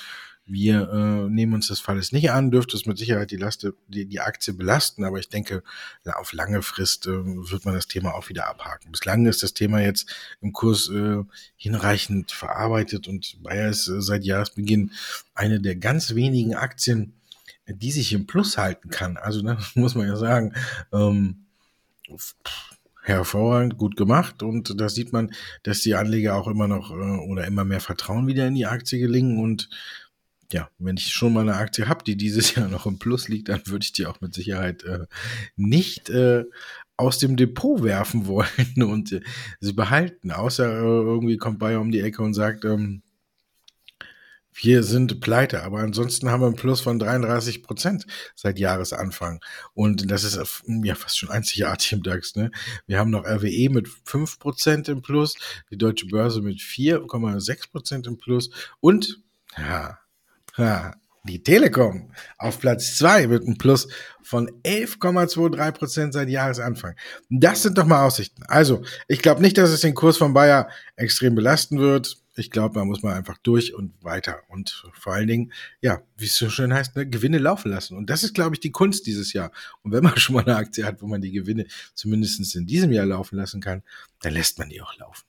[0.45, 4.05] wir äh, nehmen uns das Falles nicht an, dürfte es mit Sicherheit die, Laste, die,
[4.05, 5.63] die Aktie belasten, aber ich denke,
[6.05, 8.91] ja, auf lange Frist äh, wird man das Thema auch wieder abhaken.
[8.91, 11.23] Bislang ist das Thema jetzt im Kurs äh,
[11.55, 14.91] hinreichend verarbeitet und Bayer ist äh, seit Jahresbeginn
[15.33, 17.13] eine der ganz wenigen Aktien,
[17.67, 19.17] die sich im Plus halten kann.
[19.17, 20.53] Also ne, muss man ja sagen,
[20.91, 21.45] ähm,
[23.03, 24.43] hervorragend, gut gemacht.
[24.43, 28.27] Und da sieht man, dass die Anleger auch immer noch äh, oder immer mehr Vertrauen
[28.27, 29.39] wieder in die Aktie gelingen.
[29.39, 29.69] Und
[30.51, 33.49] ja, wenn ich schon mal eine Aktie habe, die dieses Jahr noch im Plus liegt,
[33.49, 35.05] dann würde ich die auch mit Sicherheit äh,
[35.55, 36.45] nicht äh,
[36.95, 39.21] aus dem Depot werfen wollen und äh,
[39.59, 40.31] sie behalten.
[40.31, 43.02] Außer äh, irgendwie kommt Bayer um die Ecke und sagt, ähm,
[44.53, 49.39] wir sind pleite, aber ansonsten haben wir ein Plus von 33 Prozent seit Jahresanfang.
[49.73, 50.37] Und das ist
[50.67, 52.35] ja fast schon einzigartig im DAX.
[52.35, 52.51] Ne?
[52.85, 55.35] Wir haben noch RWE mit 5 Prozent im Plus,
[55.71, 59.19] die Deutsche Börse mit 4,6 Prozent im Plus und
[59.57, 59.99] ja,
[60.57, 63.87] ja, die Telekom auf Platz zwei mit einem Plus
[64.21, 66.95] von 11,23 Prozent seit Jahresanfang.
[67.29, 68.43] Das sind doch mal Aussichten.
[68.47, 72.17] Also, ich glaube nicht, dass es den Kurs von Bayer extrem belasten wird.
[72.35, 74.41] Ich glaube, man muss mal einfach durch und weiter.
[74.47, 77.95] Und vor allen Dingen, ja, wie es so schön heißt, ne, Gewinne laufen lassen.
[77.95, 79.51] Und das ist, glaube ich, die Kunst dieses Jahr.
[79.83, 82.91] Und wenn man schon mal eine Aktie hat, wo man die Gewinne zumindest in diesem
[82.91, 83.83] Jahr laufen lassen kann,
[84.21, 85.23] dann lässt man die auch laufen.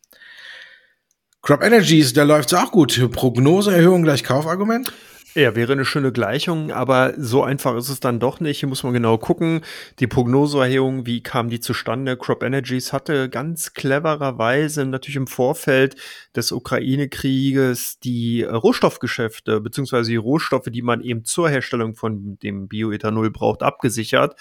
[1.42, 3.10] Crop Energies, da läuft es auch gut.
[3.12, 4.90] Prognoseerhöhung gleich Kaufargument?
[5.36, 8.60] Ja, wäre eine schöne Gleichung, aber so einfach ist es dann doch nicht.
[8.60, 9.62] Hier muss man genau gucken.
[9.98, 12.16] Die Prognoseerhöhung, wie kam die zustande?
[12.16, 15.96] Crop Energies hatte ganz clevererweise natürlich im Vorfeld
[16.36, 23.32] des Ukraine-Krieges die Rohstoffgeschäfte beziehungsweise die Rohstoffe, die man eben zur Herstellung von dem Bioethanol
[23.32, 24.36] braucht, abgesichert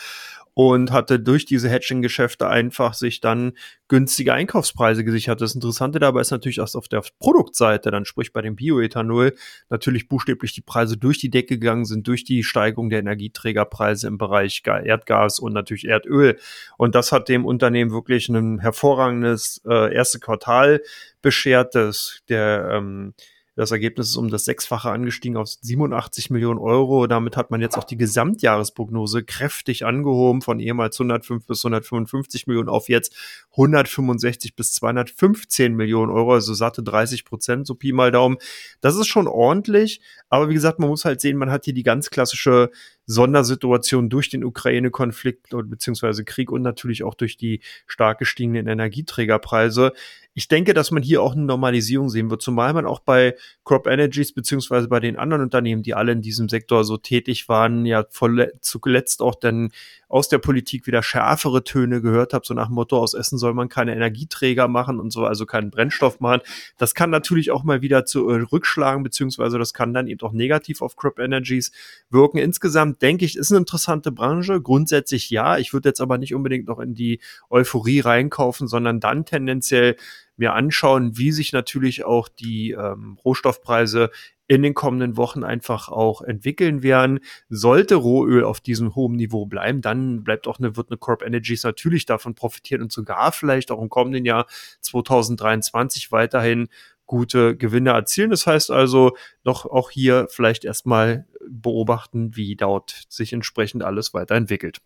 [0.53, 3.53] und hatte durch diese Hedging-Geschäfte einfach sich dann
[3.87, 5.41] günstige Einkaufspreise gesichert.
[5.41, 9.35] Das Interessante dabei ist natürlich, dass auf der Produktseite, dann sprich bei dem Bioethanol,
[9.69, 14.17] natürlich buchstäblich die Preise durch die Decke gegangen sind, durch die Steigung der Energieträgerpreise im
[14.17, 16.37] Bereich Erdgas und natürlich Erdöl.
[16.77, 20.81] Und das hat dem Unternehmen wirklich ein hervorragendes äh, erste Quartal
[21.21, 21.75] beschert.
[21.75, 23.13] Das, der ähm,
[23.55, 27.05] das Ergebnis ist um das Sechsfache angestiegen auf 87 Millionen Euro.
[27.05, 32.69] Damit hat man jetzt auch die Gesamtjahresprognose kräftig angehoben von ehemals 105 bis 155 Millionen
[32.69, 33.15] auf jetzt
[33.51, 38.37] 165 bis 215 Millionen Euro, also satte 30 Prozent, so Pi mal Daumen.
[38.81, 41.83] Das ist schon ordentlich, aber wie gesagt, man muss halt sehen, man hat hier die
[41.83, 42.71] ganz klassische
[43.05, 49.93] Sondersituation durch den Ukraine-Konflikt beziehungsweise Krieg und natürlich auch durch die stark gestiegenen Energieträgerpreise.
[50.33, 53.87] Ich denke, dass man hier auch eine Normalisierung sehen wird, zumal man auch bei Crop
[53.87, 58.05] Energies beziehungsweise bei den anderen Unternehmen, die alle in diesem Sektor so tätig waren, ja
[58.09, 59.71] zuletzt auch dann
[60.13, 63.56] aus der Politik wieder schärfere Töne gehört habe, so nach dem Motto, aus Essen soll
[63.56, 66.41] man keine Energieträger machen und so, also keinen Brennstoff machen.
[66.78, 70.32] Das kann natürlich auch mal wieder zu äh, Rückschlagen, beziehungsweise das kann dann eben auch
[70.32, 71.71] negativ auf Crop Energies
[72.12, 72.38] wirken.
[72.38, 74.62] Insgesamt denke ich, ist eine interessante Branche.
[74.62, 75.58] Grundsätzlich ja.
[75.58, 79.95] Ich würde jetzt aber nicht unbedingt noch in die Euphorie reinkaufen, sondern dann tendenziell
[80.38, 84.12] mir anschauen, wie sich natürlich auch die ähm, Rohstoffpreise
[84.47, 87.19] in den kommenden Wochen einfach auch entwickeln werden.
[87.49, 91.63] Sollte Rohöl auf diesem hohen Niveau bleiben, dann bleibt auch eine, wird eine Corp Energies
[91.63, 94.47] natürlich davon profitieren und sogar vielleicht auch im kommenden Jahr
[94.82, 96.67] 2023 weiterhin
[97.06, 98.32] gute Gewinne erzielen.
[98.32, 104.79] Das heißt also, noch auch hier vielleicht erstmal beobachten, wie dort sich entsprechend alles weiterentwickelt.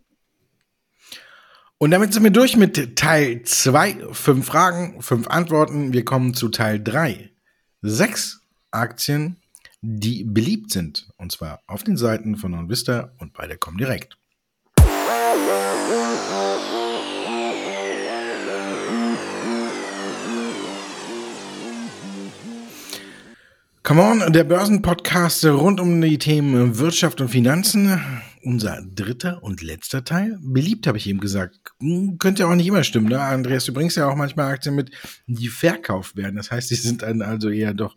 [1.80, 4.08] Und damit sind wir durch mit Teil 2.
[4.12, 5.94] Fünf Fragen, fünf Antworten.
[5.94, 7.30] Wir kommen zu Teil 3.
[7.84, 8.42] Sechs
[8.72, 9.38] Aktien,
[9.90, 11.08] die beliebt sind.
[11.16, 14.18] Und zwar auf den Seiten von OnVista und bei der Comdirect.
[23.82, 27.98] Come on, der Börsenpodcast rund um die Themen Wirtschaft und Finanzen.
[28.44, 30.38] Unser dritter und letzter Teil.
[30.42, 31.60] Beliebt, habe ich eben gesagt.
[32.20, 33.22] Könnte ja auch nicht immer stimmen, ne?
[33.22, 34.92] Andreas, du bringst ja auch manchmal Aktien mit,
[35.28, 36.36] die verkauft werden.
[36.36, 37.96] Das heißt, sie sind dann also eher doch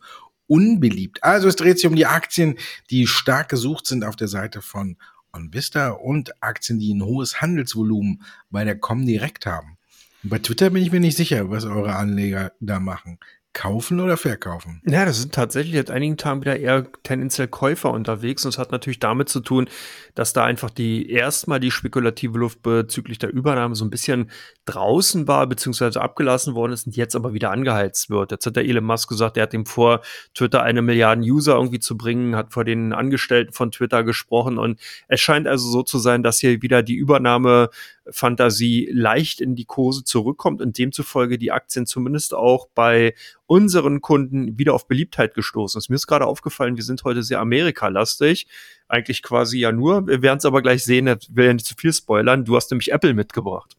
[0.50, 1.22] unbeliebt.
[1.22, 2.56] Also es dreht sich um die Aktien,
[2.90, 4.96] die stark gesucht sind auf der Seite von
[5.32, 9.78] OnVista und Aktien, die ein hohes Handelsvolumen bei der Comdirect haben.
[10.24, 13.18] Bei Twitter bin ich mir nicht sicher, was eure Anleger da machen.
[13.52, 14.80] Kaufen oder verkaufen?
[14.86, 18.44] Ja, das sind tatsächlich seit einigen Tagen wieder eher tendenziell Käufer unterwegs.
[18.44, 19.68] Und es hat natürlich damit zu tun,
[20.14, 24.30] dass da einfach die erstmal die spekulative Luft bezüglich der Übernahme so ein bisschen
[24.66, 28.30] draußen war, beziehungsweise abgelassen worden ist und jetzt aber wieder angeheizt wird.
[28.30, 30.00] Jetzt hat der Elon Musk gesagt, er hat ihm vor,
[30.32, 34.58] Twitter eine Milliarden User irgendwie zu bringen, hat vor den Angestellten von Twitter gesprochen.
[34.58, 37.70] Und es scheint also so zu sein, dass hier wieder die Übernahme
[38.10, 43.14] Fantasie leicht in die Kurse zurückkommt und demzufolge die Aktien zumindest auch bei
[43.46, 45.88] unseren Kunden wieder auf Beliebtheit gestoßen ist.
[45.88, 48.46] Mir ist gerade aufgefallen, wir sind heute sehr Amerika-lastig.
[48.88, 50.06] Eigentlich quasi ja nur.
[50.06, 52.44] Wir werden es aber gleich sehen, ich will ja nicht zu viel spoilern.
[52.44, 53.76] Du hast nämlich Apple mitgebracht.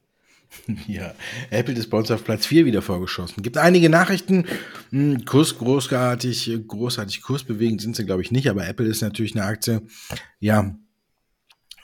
[0.87, 1.13] Ja,
[1.49, 3.43] Apple ist bei uns auf Platz 4 wieder vorgeschossen.
[3.43, 4.45] Gibt einige Nachrichten.
[4.89, 9.45] Hm, Kurs großartig, großartig kursbewegend sind sie, glaube ich, nicht, aber Apple ist natürlich eine
[9.45, 9.81] Aktie,
[10.39, 10.75] ja,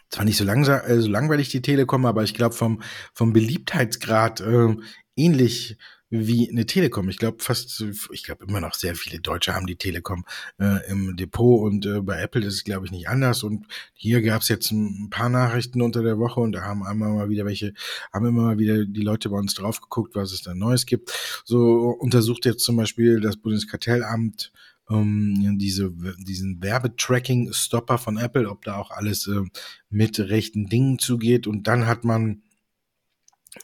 [0.09, 2.81] zwar nicht so, langsam, äh, so langweilig die Telekom, aber ich glaube vom,
[3.13, 4.75] vom Beliebtheitsgrad äh,
[5.15, 5.77] ähnlich
[6.09, 7.09] wie eine Telekom.
[7.09, 10.23] Ich glaube fast, ich glaube immer noch sehr viele Deutsche haben die Telekom
[10.57, 13.43] äh, im Depot und äh, bei Apple ist es glaube ich nicht anders.
[13.43, 17.09] Und hier gab es jetzt ein paar Nachrichten unter der Woche und da haben einmal
[17.09, 17.73] mal wieder welche,
[18.13, 21.11] haben immer mal wieder die Leute bei uns drauf geguckt, was es da Neues gibt.
[21.43, 24.53] So untersucht jetzt zum Beispiel das Bundeskartellamt
[24.89, 29.41] ähm, diese, diesen Werbetracking-Stopper von Apple, ob da auch alles äh,
[29.89, 31.47] mit rechten Dingen zugeht.
[31.47, 32.43] Und dann hat man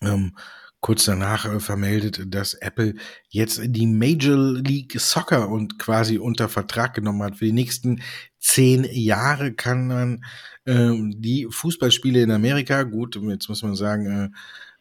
[0.01, 0.35] ähm,
[0.83, 2.95] kurz danach äh, vermeldet, dass Apple
[3.29, 7.37] jetzt die Major League Soccer und quasi unter Vertrag genommen hat.
[7.37, 8.01] Für die nächsten
[8.39, 10.25] zehn Jahre kann man
[10.65, 14.29] ähm, die Fußballspiele in Amerika, gut, jetzt muss man sagen, äh,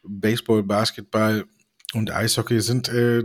[0.03, 1.45] Baseball, Basketball
[1.93, 3.23] und Eishockey sind äh,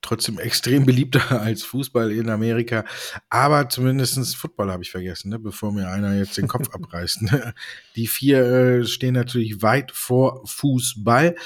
[0.00, 2.84] trotzdem extrem beliebter als Fußball in Amerika.
[3.30, 5.38] Aber zumindestens Football habe ich vergessen, ne?
[5.38, 7.22] bevor mir einer jetzt den Kopf abreißt.
[7.22, 7.54] Ne?
[7.96, 11.36] Die vier äh, stehen natürlich weit vor Fußball.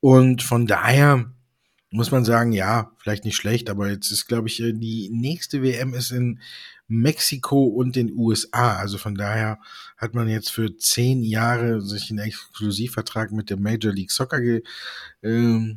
[0.00, 1.32] Und von daher
[1.90, 5.62] muss man sagen, ja, vielleicht nicht schlecht, aber jetzt ist, glaube ich, äh, die nächste
[5.62, 6.40] WM ist in
[6.88, 8.76] Mexiko und den USA.
[8.76, 9.58] Also von daher
[9.96, 14.62] hat man jetzt für zehn Jahre sich einen Exklusivvertrag mit der Major League Soccer ge,
[15.22, 15.76] äh,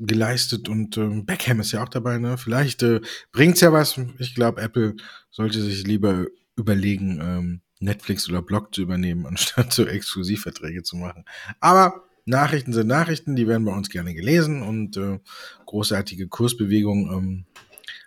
[0.00, 2.38] geleistet und ähm, Beckham ist ja auch dabei, ne?
[2.38, 3.00] Vielleicht äh,
[3.32, 4.00] bringt's ja was.
[4.18, 4.96] Ich glaube, Apple
[5.30, 11.24] sollte sich lieber überlegen, ähm, Netflix oder Blog zu übernehmen, anstatt so Exklusivverträge zu machen.
[11.60, 15.18] Aber Nachrichten sind Nachrichten, die werden bei uns gerne gelesen und äh,
[15.66, 17.44] großartige Kursbewegungen ähm,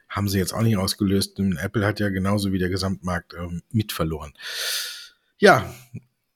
[0.10, 1.39] haben sie jetzt auch nicht ausgelöst.
[1.39, 4.34] Apple hat ja genauso wie der Gesamtmarkt ähm, mitverloren.
[5.39, 5.73] Ja,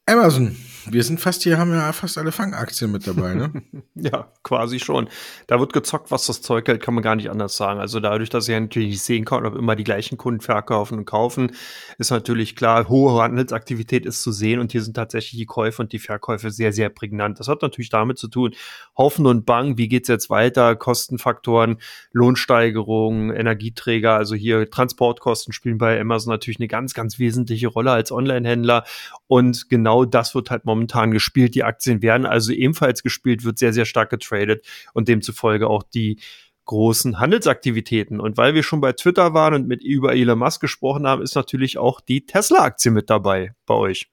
[0.09, 0.55] Amazon.
[0.89, 3.51] Wir sind fast hier, haben ja fast alle Fangaktien mit dabei, ne?
[3.95, 5.09] ja, quasi schon.
[5.47, 7.81] Da wird gezockt, was das Zeug hält, kann man gar nicht anders sagen.
[7.81, 11.05] Also dadurch, dass ja natürlich nicht sehen kann, ob immer die gleichen Kunden verkaufen und
[11.05, 11.51] kaufen,
[11.97, 15.91] ist natürlich klar, hohe Handelsaktivität ist zu sehen und hier sind tatsächlich die Käufe und
[15.91, 17.41] die Verkäufe sehr, sehr prägnant.
[17.41, 18.55] Das hat natürlich damit zu tun,
[18.95, 20.77] Hoffen und Bang, wie geht's jetzt weiter?
[20.77, 21.79] Kostenfaktoren,
[22.13, 28.13] Lohnsteigerungen, Energieträger, also hier Transportkosten spielen bei Amazon natürlich eine ganz, ganz wesentliche Rolle als
[28.13, 28.85] Online-Händler
[29.27, 31.55] und genau das wird halt momentan gespielt.
[31.55, 36.19] Die Aktien werden also ebenfalls gespielt, wird sehr, sehr stark getradet und demzufolge auch die
[36.65, 38.19] großen Handelsaktivitäten.
[38.19, 41.35] Und weil wir schon bei Twitter waren und mit über Elon Musk gesprochen haben, ist
[41.35, 44.09] natürlich auch die Tesla-Aktie mit dabei bei euch.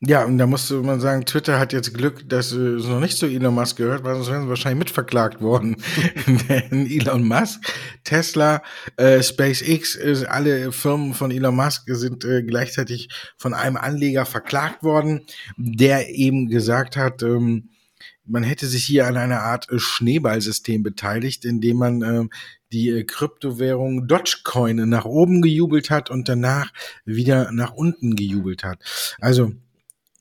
[0.00, 3.26] Ja, und da musste man sagen, Twitter hat jetzt Glück, dass es noch nicht zu
[3.26, 5.76] Elon Musk gehört, weil sonst wären sie wahrscheinlich mitverklagt worden.
[6.48, 7.60] Denn Elon Musk,
[8.04, 8.62] Tesla,
[8.96, 14.84] äh, SpaceX, äh, alle Firmen von Elon Musk sind äh, gleichzeitig von einem Anleger verklagt
[14.84, 17.70] worden, der eben gesagt hat, ähm,
[18.24, 22.28] man hätte sich hier an einer Art äh, Schneeballsystem beteiligt, indem man äh,
[22.70, 26.72] die äh, Kryptowährung Dogecoin nach oben gejubelt hat und danach
[27.04, 28.78] wieder nach unten gejubelt hat.
[29.20, 29.54] Also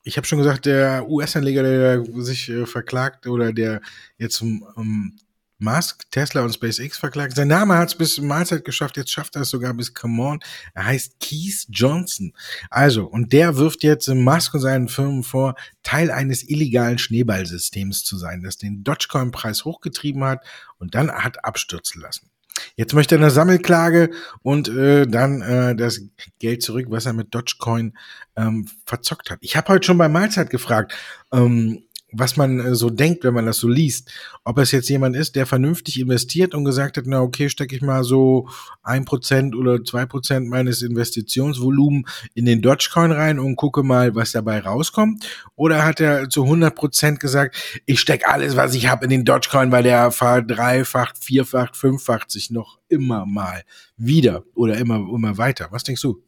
[0.07, 3.81] ich habe schon gesagt, der US-Anleger, der sich äh, verklagt oder der
[4.17, 5.17] jetzt um,
[5.59, 7.35] Musk, Tesla und SpaceX verklagt.
[7.35, 10.39] Sein Name hat es bis Mahlzeit geschafft, jetzt schafft er es sogar bis Come On.
[10.75, 12.31] Er heißt Keith Johnson.
[12.69, 18.17] Also, und der wirft jetzt Musk und seinen Firmen vor, Teil eines illegalen Schneeballsystems zu
[18.17, 20.45] sein, das den Dogecoin-Preis hochgetrieben hat
[20.77, 22.29] und dann hat abstürzen lassen.
[22.75, 26.01] Jetzt möchte er eine Sammelklage und äh, dann äh, das
[26.39, 27.97] Geld zurück, was er mit Dogecoin
[28.35, 29.39] ähm, verzockt hat.
[29.41, 30.93] Ich habe heute schon bei Mahlzeit gefragt,
[31.31, 34.11] ähm, was man äh, so denkt, wenn man das so liest.
[34.43, 37.81] Ob es jetzt jemand ist, der vernünftig investiert und gesagt hat, na okay, stecke ich
[37.81, 38.47] mal so
[38.81, 44.31] ein Prozent oder zwei Prozent meines Investitionsvolumen in den Dogecoin rein und gucke mal, was
[44.31, 45.27] dabei rauskommt.
[45.55, 49.25] Oder hat er zu 100 Prozent gesagt, ich stecke alles, was ich habe in den
[49.25, 53.63] Dogecoin, weil der verdreifacht, vierfacht, fünffacht sich noch immer mal
[53.97, 55.67] wieder oder immer, immer weiter.
[55.71, 56.23] Was denkst du?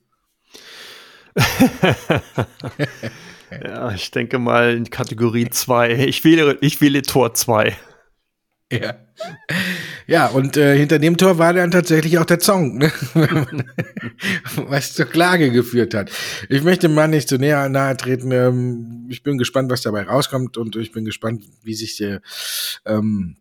[3.63, 5.91] Ja, ich denke mal in Kategorie 2.
[6.05, 7.75] Ich wähle, ich wähle Tor 2.
[8.71, 8.95] Ja.
[10.07, 12.91] Ja, und äh, hinter dem Tor war dann tatsächlich auch der Zong, ne?
[14.55, 16.12] was zur Klage geführt hat.
[16.49, 18.31] Ich möchte mal nicht zu näher nahe treten.
[18.31, 22.21] Ähm, ich bin gespannt, was dabei rauskommt und ich bin gespannt, wie sich der
[22.85, 23.38] ähm,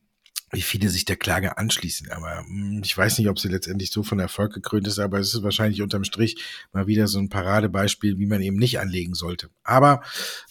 [0.51, 2.11] wie viele sich der Klage anschließen.
[2.11, 5.35] Aber hm, ich weiß nicht, ob sie letztendlich so von Erfolg gekrönt ist, aber es
[5.35, 9.51] ist wahrscheinlich unterm Strich mal wieder so ein Paradebeispiel, wie man eben nicht anlegen sollte.
[9.65, 10.03] Aber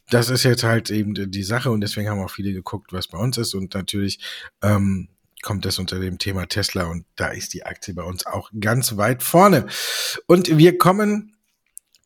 [0.10, 3.18] das ist jetzt halt eben die Sache und deswegen haben auch viele geguckt, was bei
[3.18, 4.20] uns ist und natürlich
[4.62, 5.10] ähm,
[5.42, 8.98] kommt das unter dem Thema Tesla und da ist die Aktie bei uns auch ganz
[8.98, 9.68] weit vorne.
[10.26, 11.36] Und wir kommen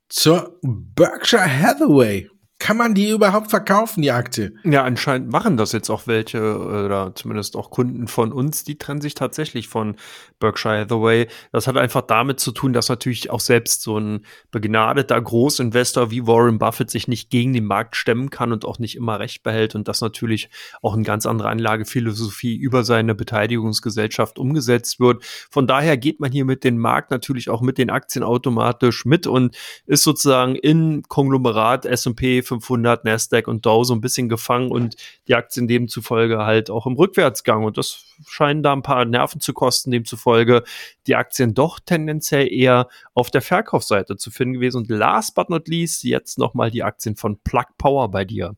[0.10, 2.30] zur Berkshire Hathaway.
[2.62, 4.54] Kann man die überhaupt verkaufen, die Aktie?
[4.63, 9.02] Ja, anscheinend machen das jetzt auch welche oder zumindest auch Kunden von uns, die trennen
[9.02, 9.95] sich tatsächlich von
[10.39, 11.28] Berkshire Hathaway.
[11.52, 16.28] Das hat einfach damit zu tun, dass natürlich auch selbst so ein begnadeter Großinvestor wie
[16.28, 19.74] Warren Buffett sich nicht gegen den Markt stemmen kann und auch nicht immer recht behält
[19.74, 20.52] und das natürlich
[20.84, 25.26] auch eine ganz andere Anlagephilosophie über seine Beteiligungsgesellschaft umgesetzt wird.
[25.49, 29.26] Von daher geht man hier mit dem Markt natürlich auch mit den Aktien automatisch mit
[29.26, 29.57] und
[29.88, 34.95] ist sozusagen in Konglomerat S&P 500, Nasdaq und Dow so ein bisschen gefangen und
[35.28, 37.64] die Aktien demzufolge halt auch im Rückwärtsgang.
[37.64, 40.64] Und das scheinen da ein paar Nerven zu kosten, demzufolge
[41.08, 44.78] die Aktien doch tendenziell eher auf der Verkaufsseite zu finden gewesen.
[44.78, 48.56] Und last but not least jetzt nochmal die Aktien von Plug Power bei dir.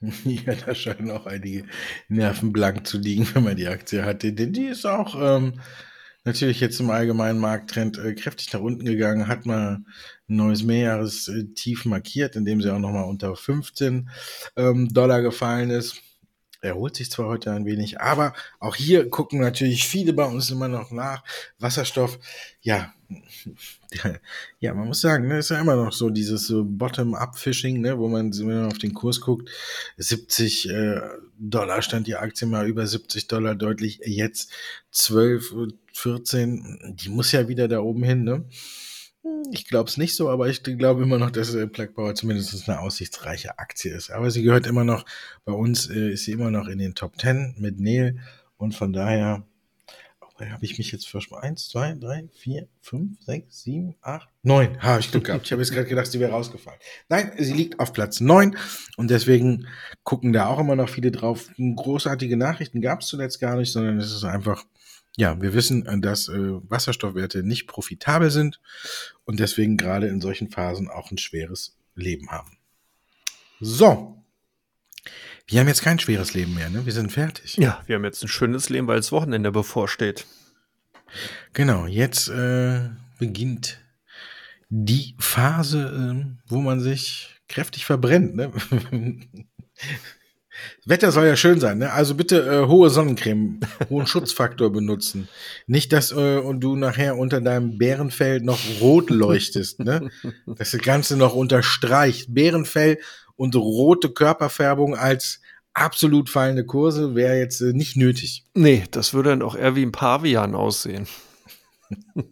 [0.24, 1.64] Ja, da scheinen auch einige
[2.08, 4.22] Nerven blank zu liegen, wenn man die Aktie hat.
[4.22, 5.54] Denn die ist auch ähm,
[6.26, 9.86] natürlich jetzt im allgemeinen Markttrend äh, kräftig nach unten gegangen, hat mal ein
[10.26, 14.10] neues Mehrjahrestief markiert, indem sie auch nochmal unter 15
[14.56, 16.02] ähm, Dollar gefallen ist.
[16.60, 20.68] Erholt sich zwar heute ein wenig, aber auch hier gucken natürlich viele bei uns immer
[20.68, 21.22] noch nach.
[21.58, 22.18] Wasserstoff,
[22.60, 22.92] ja,
[24.60, 28.08] ja, man muss sagen, ne, ist ja immer noch so dieses so Bottom-up-Fishing, ne, wo
[28.08, 29.50] man, wenn man auf den Kurs guckt,
[29.96, 31.00] 70 äh,
[31.38, 34.52] Dollar stand die Aktie mal über 70 Dollar deutlich, jetzt
[34.90, 35.54] 12,
[35.92, 38.44] 14, die muss ja wieder da oben hin, ne?
[39.50, 42.68] Ich glaube es nicht so, aber ich glaube immer noch, dass äh, Plug Power zumindest
[42.68, 44.10] eine aussichtsreiche Aktie ist.
[44.10, 45.04] Aber sie gehört immer noch,
[45.44, 48.20] bei uns äh, ist sie immer noch in den Top 10 mit Neil
[48.56, 49.44] und von daher
[50.40, 51.42] habe ich mich jetzt versprochen.
[51.42, 54.80] Eins, zwei, drei, vier, fünf, sechs, sieben, acht, neun.
[54.82, 55.46] Habe ich Glück gehabt.
[55.46, 56.78] Ich habe jetzt gerade gedacht, sie wäre rausgefallen.
[57.08, 58.56] Nein, sie liegt auf Platz neun
[58.96, 59.66] und deswegen
[60.04, 61.50] gucken da auch immer noch viele drauf.
[61.56, 64.64] Großartige Nachrichten gab es zuletzt gar nicht, sondern es ist einfach,
[65.16, 68.60] ja, wir wissen, dass äh, Wasserstoffwerte nicht profitabel sind
[69.24, 72.58] und deswegen gerade in solchen Phasen auch ein schweres Leben haben.
[73.58, 74.22] So,
[75.48, 76.84] wir haben jetzt kein schweres Leben mehr, ne?
[76.84, 77.56] Wir sind fertig.
[77.56, 80.26] Ja, wir haben jetzt ein schönes Leben, weil das Wochenende bevorsteht.
[81.52, 83.78] Genau, jetzt äh, beginnt
[84.68, 88.34] die Phase, äh, wo man sich kräftig verbrennt.
[88.34, 88.52] Ne?
[90.84, 91.92] Wetter soll ja schön sein, ne?
[91.92, 95.28] Also bitte äh, hohe Sonnencreme, hohen Schutzfaktor benutzen.
[95.66, 100.10] Nicht, dass äh, und du nachher unter deinem Bärenfell noch rot leuchtest, ne?
[100.46, 102.34] Das Ganze noch unterstreicht.
[102.34, 102.98] Bärenfell
[103.36, 105.40] und rote Körperfärbung als
[105.76, 108.44] absolut fallende Kurse wäre jetzt äh, nicht nötig.
[108.54, 111.06] Nee, das würde dann auch eher wie ein Pavian aussehen.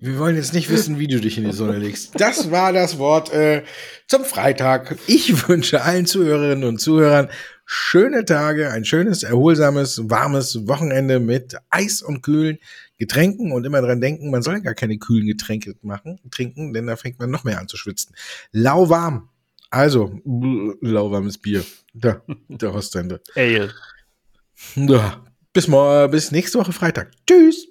[0.00, 2.18] Wir wollen jetzt nicht wissen, wie du dich in die Sonne legst.
[2.18, 3.64] Das war das Wort äh,
[4.06, 4.96] zum Freitag.
[5.06, 7.28] Ich wünsche allen Zuhörerinnen und Zuhörern
[7.66, 12.58] schöne Tage, ein schönes, erholsames, warmes Wochenende mit Eis und kühlen
[12.96, 16.96] Getränken und immer dran denken, man soll gar keine kühlen Getränke machen, trinken, denn da
[16.96, 18.14] fängt man noch mehr an zu schwitzen.
[18.52, 19.28] Lauwarm
[19.70, 20.20] also,
[20.80, 21.64] lauwarmes Bier.
[21.94, 23.20] Da, der Ostende.
[23.34, 23.72] Ale.
[24.74, 27.12] Ja, bis, morgen, bis nächste Woche Freitag.
[27.26, 27.66] Tschüss.